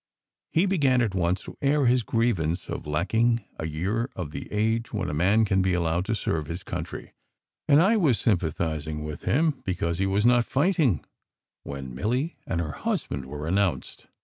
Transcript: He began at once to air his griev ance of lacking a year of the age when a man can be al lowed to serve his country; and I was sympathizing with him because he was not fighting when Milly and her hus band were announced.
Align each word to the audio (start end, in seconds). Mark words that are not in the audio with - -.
He 0.51 0.65
began 0.65 1.03
at 1.03 1.13
once 1.13 1.43
to 1.43 1.59
air 1.61 1.85
his 1.85 2.03
griev 2.03 2.39
ance 2.39 2.69
of 2.69 2.87
lacking 2.87 3.45
a 3.59 3.67
year 3.67 4.09
of 4.15 4.31
the 4.31 4.51
age 4.51 4.91
when 4.91 5.11
a 5.11 5.13
man 5.13 5.45
can 5.45 5.61
be 5.61 5.75
al 5.75 5.81
lowed 5.83 6.05
to 6.05 6.15
serve 6.15 6.47
his 6.47 6.63
country; 6.63 7.13
and 7.67 7.79
I 7.79 7.97
was 7.97 8.17
sympathizing 8.19 9.03
with 9.03 9.25
him 9.25 9.61
because 9.63 9.99
he 9.99 10.07
was 10.07 10.25
not 10.25 10.43
fighting 10.43 11.05
when 11.61 11.93
Milly 11.93 12.39
and 12.47 12.59
her 12.59 12.71
hus 12.71 13.05
band 13.05 13.25
were 13.27 13.47
announced. 13.47 14.07